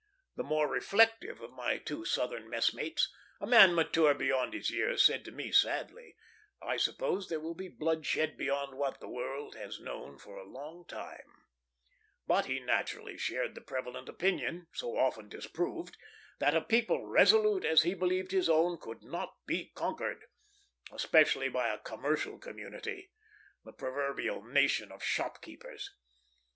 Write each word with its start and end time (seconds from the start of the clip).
The 0.35 0.41
more 0.43 0.67
reflective 0.67 1.41
of 1.41 1.51
my 1.51 1.77
two 1.77 2.05
Southern 2.05 2.49
messmates, 2.49 3.13
a 3.39 3.45
man 3.45 3.75
mature 3.75 4.15
beyond 4.15 4.55
his 4.55 4.71
years, 4.71 5.05
said 5.05 5.23
to 5.25 5.31
me 5.31 5.51
sadly, 5.51 6.15
"I 6.59 6.77
suppose 6.77 7.29
there 7.29 7.39
will 7.39 7.53
be 7.53 7.67
bloodshed 7.67 8.35
beyond 8.35 8.79
what 8.79 8.99
the 8.99 9.07
world 9.07 9.53
has 9.53 9.79
known 9.79 10.17
for 10.17 10.37
a 10.39 10.43
long 10.49 10.87
time;" 10.87 11.43
but 12.25 12.45
he 12.45 12.59
naturally 12.59 13.15
shared 13.15 13.53
the 13.53 13.61
prevalent 13.61 14.09
opinion 14.09 14.65
so 14.73 14.97
often 14.97 15.29
disproved 15.29 15.95
that 16.39 16.55
a 16.57 16.61
people 16.61 17.05
resolute 17.05 17.63
as 17.63 17.83
he 17.83 17.93
believed 17.93 18.31
his 18.31 18.49
own 18.49 18.79
could 18.79 19.03
not 19.03 19.35
be 19.45 19.67
conquered, 19.75 20.25
especially 20.91 21.47
by 21.47 21.67
a 21.71 21.77
commercial 21.77 22.39
community 22.39 23.11
the 23.63 23.71
proverbial 23.71 24.43
"nation 24.43 24.91
of 24.91 25.03
shopkeepers." 25.03 25.91